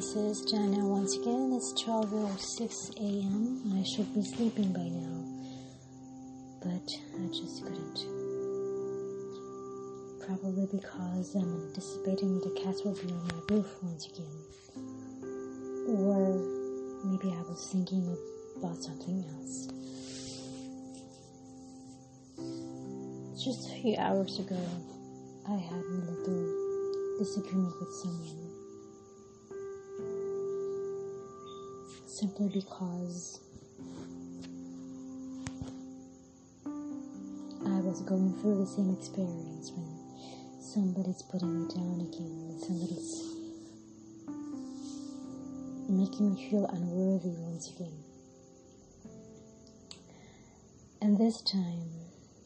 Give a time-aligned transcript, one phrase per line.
[0.00, 1.52] this is Jana once again.
[1.52, 3.60] It's 12.06 a.m.
[3.76, 5.20] I should be sleeping by now,
[6.62, 6.88] but
[7.20, 8.00] I just couldn't.
[10.24, 14.40] Probably because I'm anticipating the cats will be on my roof once again.
[15.92, 16.32] Or
[17.04, 18.16] maybe I was thinking
[18.56, 19.68] about something else.
[23.44, 24.64] Just a few hours ago,
[25.46, 28.49] I had a little disagreement with someone.
[32.20, 33.40] Simply because
[37.64, 39.88] I was going through the same experience when
[40.60, 43.24] somebody's putting me down again, when somebody's
[45.88, 48.04] making me feel unworthy once again.
[51.00, 51.88] And this time,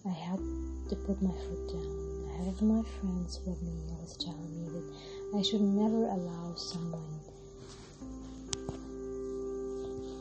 [0.06, 2.30] I had to put my foot down.
[2.30, 6.54] I have my friends with me that was telling me that I should never allow
[6.54, 7.13] someone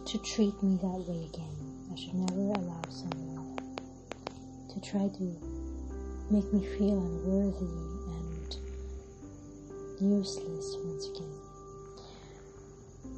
[0.06, 1.56] to treat me that way again.
[1.92, 3.34] I should never allow someone
[4.74, 5.24] to try to
[6.30, 7.66] make me feel unworthy
[8.18, 8.58] and
[10.02, 11.40] useless once again.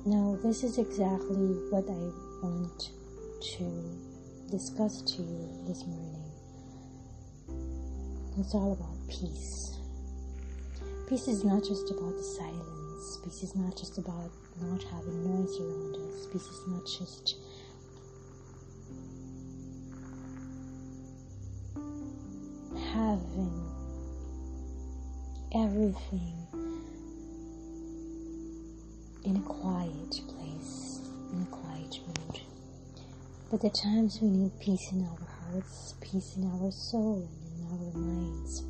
[0.06, 2.92] Now, this is exactly what I want
[3.58, 6.32] to discuss to you this morning.
[8.38, 9.80] It's all about peace.
[11.10, 13.20] Peace is not just about the silence.
[13.24, 16.28] Peace is not just about not having noise around us.
[16.32, 17.38] Peace is not just
[22.94, 23.72] having
[25.54, 26.34] everything
[29.24, 31.02] in a quiet place,
[31.34, 32.42] in a quiet mood.
[33.52, 37.66] But at times we need peace in our hearts, peace in our soul, and in
[37.72, 38.64] our minds.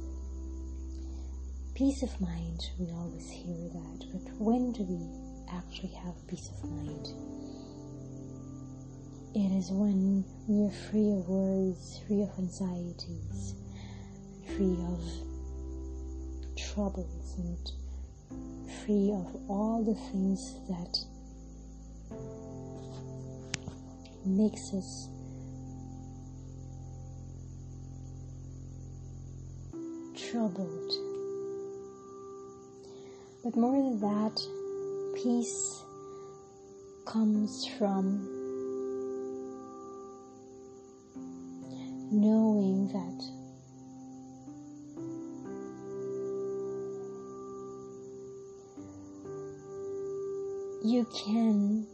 [1.75, 6.69] Peace of mind, we always hear that, but when do we actually have peace of
[6.69, 7.07] mind?
[9.35, 13.55] It is when we are free of worries, free of anxieties,
[14.55, 15.01] free of
[16.55, 17.71] troubles, and
[18.85, 20.97] free of all the things that
[24.25, 25.09] makes us
[30.31, 30.91] troubled.
[33.43, 34.64] But more than that,
[35.15, 35.83] peace
[37.05, 38.19] comes from
[42.11, 43.35] knowing that
[50.83, 51.87] you can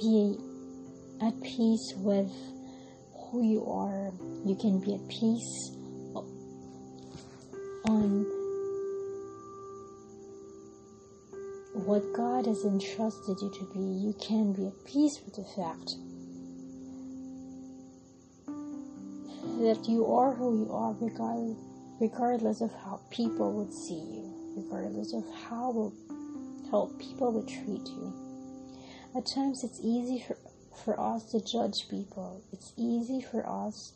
[0.00, 0.36] be
[1.22, 2.30] at peace with
[3.14, 4.12] who you are.
[4.44, 5.70] You can be at peace
[7.86, 8.33] on
[11.84, 13.80] what God has entrusted you to be.
[13.80, 15.96] You can be at peace with the fact
[19.60, 21.58] that you are who you are, regardless,
[22.00, 25.92] regardless of how people would see you, regardless of how
[26.70, 28.12] how people would treat you.
[29.16, 30.36] At times, it's easy for
[30.84, 32.42] for us to judge people.
[32.52, 33.92] It's easy for us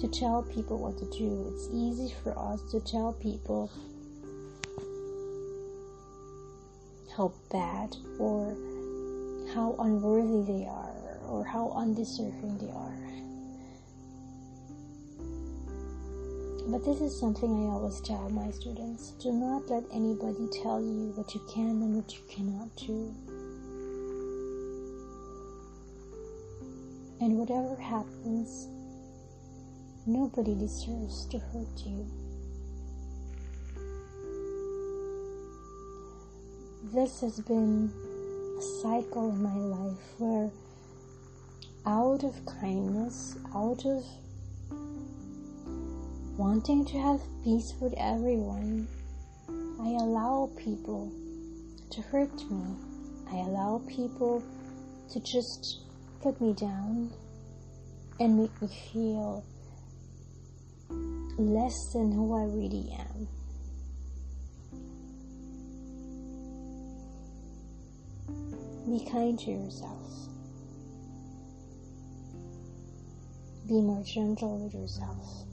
[0.00, 1.52] to tell people what to do.
[1.54, 3.70] It's easy for us to tell people
[7.16, 8.56] how bad or
[9.54, 13.02] how unworthy they are or how undeserving they are.
[16.68, 19.10] But this is something I always tell my students.
[19.22, 23.12] Do not let anybody tell you what you can and what you cannot do.
[27.20, 28.68] And whatever happens,
[30.06, 32.06] nobody deserves to hurt you.
[36.90, 37.92] This has been
[38.58, 40.50] a cycle in my life where,
[41.86, 44.04] out of kindness, out of
[46.36, 48.88] wanting to have peace with everyone,
[49.80, 51.12] I allow people
[51.90, 52.74] to hurt me.
[53.30, 54.42] I allow people
[55.12, 55.82] to just
[56.20, 57.12] put me down
[58.18, 59.44] and make me feel
[61.38, 63.28] less than who I really am.
[68.86, 70.28] Be kind to yourself.
[73.68, 75.46] Be more gentle with yourself.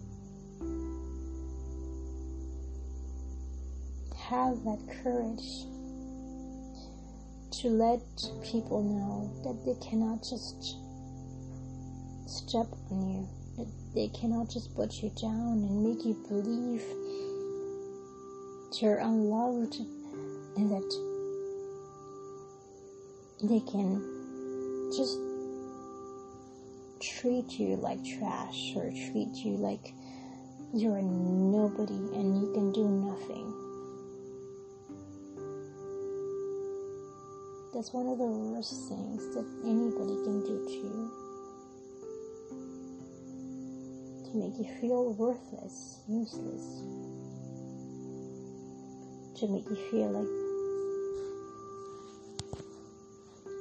[4.18, 5.66] Have that courage
[7.62, 8.02] to let
[8.44, 10.78] people know that they cannot just
[12.26, 16.84] step on you, that they cannot just put you down and make you believe
[18.70, 19.76] that you're unloved
[20.58, 21.09] and that
[23.42, 25.18] they can just
[27.00, 29.94] treat you like trash or treat you like
[30.74, 33.54] you're nobody and you can do nothing.
[37.74, 41.12] That's one of the worst things that anybody can do to you.
[44.26, 46.84] To make you feel worthless, useless.
[49.40, 50.49] To make you feel like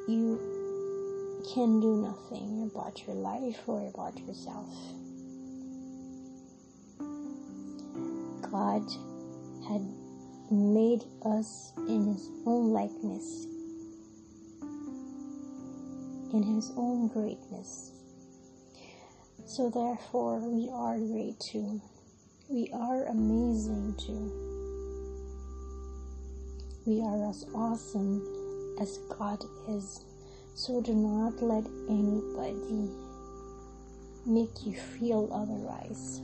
[0.09, 0.41] you
[1.55, 4.75] can do nothing about your life or about yourself.
[8.51, 8.83] God
[9.69, 9.87] had
[10.51, 13.47] made us in His own likeness,
[16.33, 17.93] in His own greatness.
[19.47, 21.83] So, therefore, we are great too.
[22.49, 24.33] We are amazing too.
[26.87, 28.38] We are as awesome
[28.81, 30.05] as God is.
[30.55, 32.91] So, do not let anybody
[34.27, 36.21] make you feel otherwise.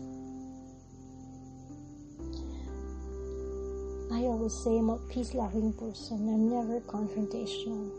[4.13, 6.29] I always say I'm a peace loving person.
[6.29, 7.91] I'm never confrontational.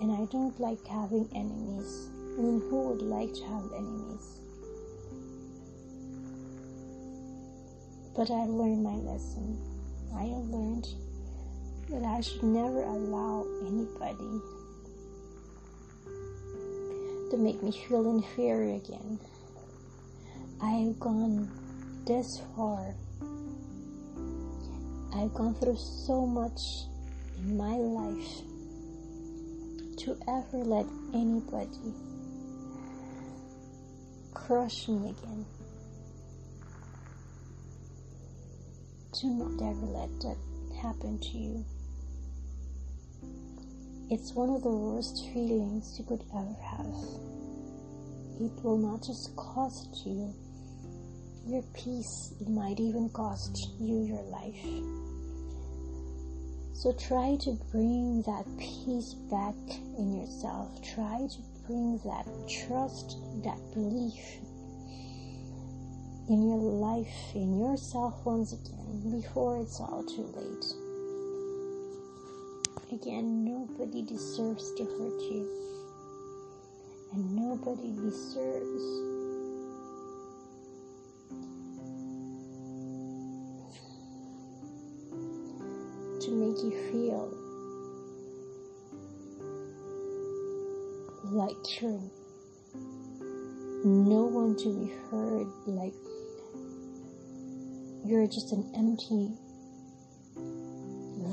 [0.00, 2.10] And I don't like having enemies.
[2.36, 4.40] I mean, who would like to have enemies?
[8.16, 9.58] But I've learned my lesson.
[10.14, 10.86] I have learned
[11.90, 14.40] that I should never allow anybody
[17.30, 19.18] to make me feel inferior again.
[20.62, 21.50] I have gone
[22.06, 22.94] this far
[25.16, 26.60] I've gone through so much
[27.38, 28.42] in my life
[29.98, 31.94] to ever let anybody
[34.34, 35.46] crush me again.
[39.12, 40.36] Do not ever let that
[40.84, 41.64] happen to you.
[44.10, 46.94] It's one of the worst feelings you could ever have.
[48.38, 50.34] It will not just cost you
[51.46, 54.64] your peace, it might even cost you your life.
[56.74, 59.54] So try to bring that peace back
[59.98, 60.70] in yourself.
[60.82, 64.20] Try to bring that trust, that belief
[66.28, 70.64] in your life, in yourself once again, before it's all too late.
[72.92, 75.46] Again, nobody deserves to hurt you,
[77.12, 78.84] and nobody deserves
[86.24, 87.28] to make you feel
[91.24, 92.00] like you're
[93.84, 95.92] no one to be heard, like
[98.04, 99.32] you're just an empty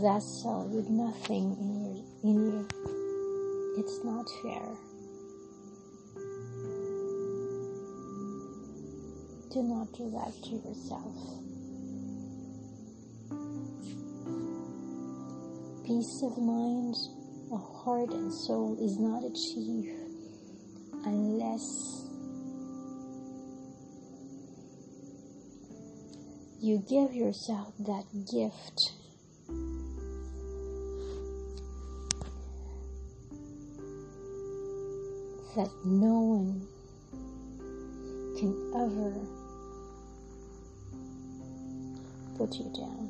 [0.02, 2.68] vessel with nothing in your in you.
[3.78, 4.76] It's not fair.
[9.52, 11.42] Do not do that to yourself.
[15.92, 16.96] peace of mind,
[17.52, 19.92] of heart and soul is not achieved
[21.04, 22.01] unless
[26.62, 28.94] you give yourself that gift.
[35.56, 36.68] That no one
[38.38, 39.12] can ever
[42.38, 43.10] put you down.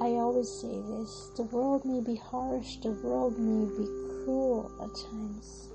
[0.00, 3.84] I always say this the world may be harsh, the world may be
[4.24, 5.73] cruel at times.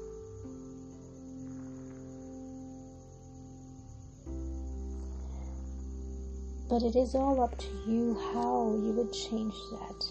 [6.69, 10.05] But it is all up to you how you would change that.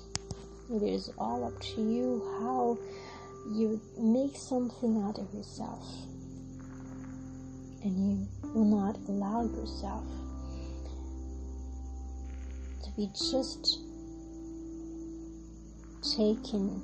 [0.75, 2.77] It is all up to you how
[3.55, 5.87] you make something out of yourself.
[7.85, 10.05] And you will not allow yourself
[12.83, 13.79] to be just
[16.17, 16.83] taken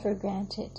[0.00, 0.70] for granted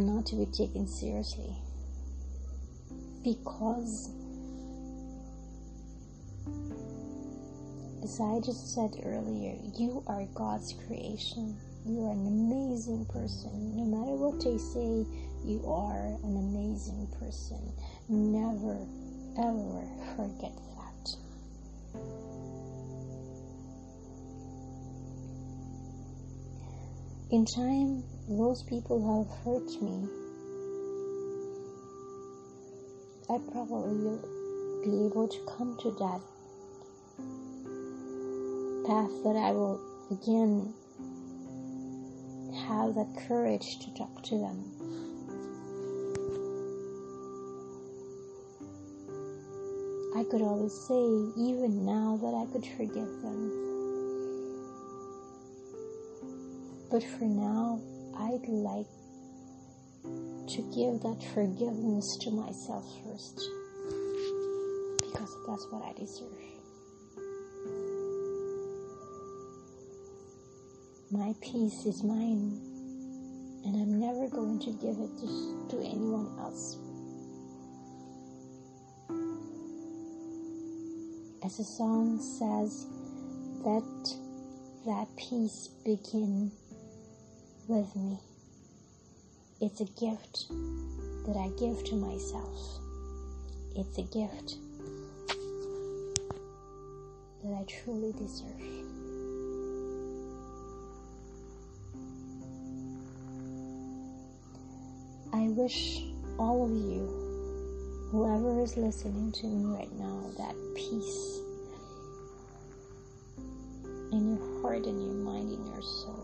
[0.00, 1.54] not to be taken seriously
[3.22, 4.10] because
[8.04, 11.56] as I just said earlier, you are God's creation.
[11.86, 13.74] You are an amazing person.
[13.74, 15.06] No matter what they say,
[15.42, 17.72] you are an amazing person.
[18.08, 18.76] Never
[19.40, 20.52] ever forget
[27.34, 30.06] in time, those people have hurt me.
[33.28, 34.22] I probably will
[34.84, 36.20] be able to come to that
[38.86, 39.80] path that I will
[40.12, 40.72] again
[42.68, 44.70] have the courage to talk to them.
[50.16, 51.02] I could always say,
[51.42, 53.63] even now, that I could forgive them.
[56.94, 57.80] But for now,
[58.16, 58.86] I'd like
[60.46, 63.34] to give that forgiveness to myself first.
[65.02, 66.30] Because that's what I deserve.
[71.10, 72.62] My peace is mine,
[73.64, 76.78] and I'm never going to give it to, to anyone else.
[81.44, 82.86] As the song says,
[83.64, 83.82] let
[84.86, 86.52] that peace begin
[87.68, 88.18] with me.
[89.60, 90.48] It's a gift
[91.26, 92.78] that I give to myself.
[93.76, 94.56] It's a gift
[97.42, 98.60] that I truly deserve.
[105.32, 106.02] I wish
[106.38, 107.08] all of you,
[108.10, 111.40] whoever is listening to me right now, that peace
[114.12, 116.23] in your heart, in your mind, in your soul.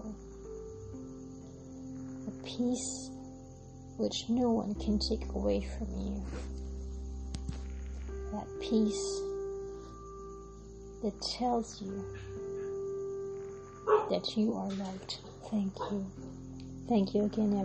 [2.56, 3.10] Peace
[3.96, 6.24] which no one can take away from you.
[8.32, 9.20] That peace
[11.02, 12.04] that tells you
[14.10, 15.18] that you are loved.
[15.50, 16.06] Thank you.
[16.88, 17.52] Thank you again,